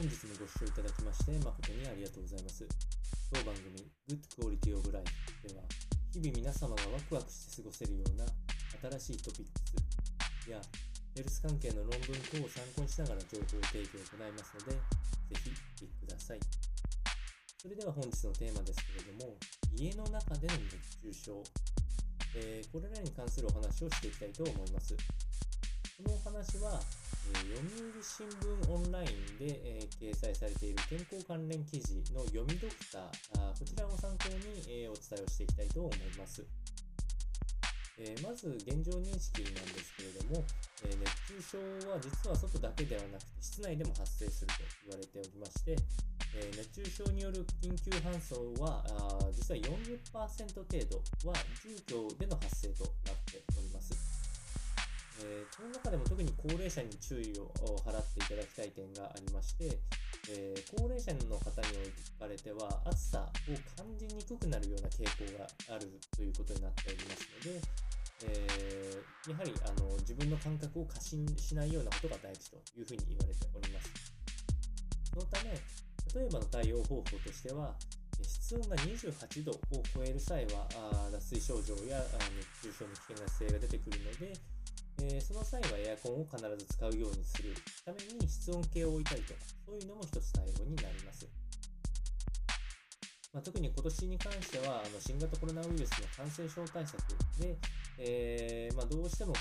[0.00, 2.64] 本日もご視聴いただきまして誠にありがとうございます。
[3.36, 5.04] 当番組 Good Quality of Life
[5.44, 5.60] では
[6.16, 8.24] 日々皆様がワクワクして過ごせるような
[8.96, 9.60] 新しいトピック
[10.40, 10.56] スや
[11.12, 14.80] ヘルス関係の論文等を参考にしながら情報提供を行いますので、ぜ
[15.36, 16.40] ひお聞きください。
[17.60, 19.36] それでは本日のテーマですけれども、
[19.76, 21.44] 家の中での熱中症、
[22.40, 24.96] えー、これらに関するお話をしていきたいと思います。
[24.96, 26.80] このお話は、
[27.38, 36.44] 読売新聞オンラインで、えー、掲載されている健康関連記事の読みドクター、あこちらを参考に、えお伝えをしていきたいと思います。
[38.00, 40.44] えまず現状認識なんですけれども、
[40.84, 44.54] え熱中症は実は外だけではなくて室内でも発生すると
[44.88, 45.76] 言われておりまして、
[46.34, 53.59] え熱中症による緊急搬送はあ実は40%程度は住居での発生となっております。
[55.50, 57.50] えー、この中でも特に高齢者に注意を
[57.84, 59.78] 払っていただきたい点がありまして、
[60.30, 67.60] えー、高齢者の方におかれては暑さを感じにくくなるような傾向があるということになっておりますので、
[68.24, 74.20] えー、やはりあの自分の感覚を過信しないようなことが大事というふうに言われております。
[75.10, 75.50] そのため、
[76.14, 77.74] 例えばの対応方法としては、
[78.22, 79.60] 室温が28度を
[79.94, 80.68] 超える際は、
[81.10, 81.98] 脱水症状や
[82.62, 84.32] 熱中症の危険な性が出てくるので、
[85.02, 91.26] えー、その際はエアコンを必ず使うようにするために室温計を置いたりとか、そういうのも一つ対応になります。
[93.32, 97.00] まあ、特に今年に関しては、あの新型コロナウイルスの感染症対策
[97.38, 97.56] で、
[97.98, 99.38] えー、まあ、どうしてもこ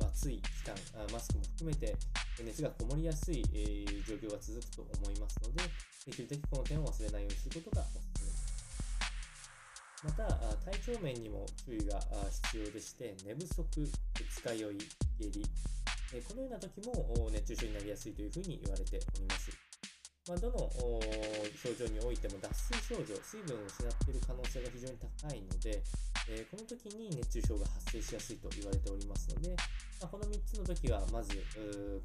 [0.00, 0.74] う暑い期間
[1.10, 1.96] マスクも含めて
[2.44, 5.62] 熱がこもりやすい、えー、状況が続くと思いますので、
[6.06, 8.17] できるだけこの点を忘れないようにすることがおすすめです。
[10.08, 10.24] また、
[10.64, 12.00] 体調面にも注意が
[12.48, 14.78] 必要でして、寝不足、二日酔い、
[15.20, 15.44] 下痢、
[16.24, 19.52] このような時も熱中症になりやすいというふうに言われております。
[20.26, 20.68] まあ、どの
[21.56, 25.82] 症状においても脱水症状、水分を失っている可能性が非常に高いので、
[26.28, 29.56] えこの時に熱中症が発生しやすいと言われておりますので、
[30.00, 31.36] まあ、この3つの時はまず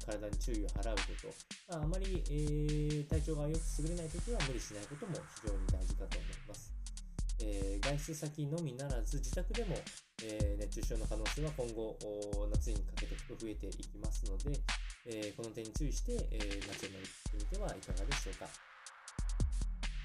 [0.04, 6.73] 体に注意を払うこと、まあ、あまり、えー、体調がよく優れない時は無理しないことも非常に大事かと思います。
[7.40, 9.76] えー、外出先のみならず自宅でも、
[10.22, 11.98] えー、熱中症の可能性は今後
[12.52, 14.60] 夏にかけて増えていきますので、
[15.06, 18.46] えー、この点に注意して、え夏を乗り切ってみてはいかがでしょうか。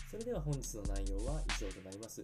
[0.10, 2.24] それでは本日の内容は以上となります。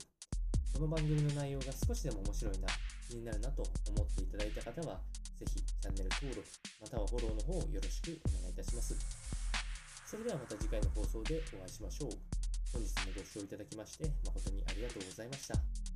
[0.73, 2.67] この番組の内容が少しでも面白いな
[3.07, 4.99] 気になるなと思っていただいた方は
[5.39, 6.43] ぜひチャンネル登録
[6.81, 8.97] またはフォローの方よろしくお願いいたします。
[10.05, 12.34] それではまた次回の放送でお会いしましょう。
[12.75, 15.94] 本日もご視聴いただきまして誠にありがとうございました。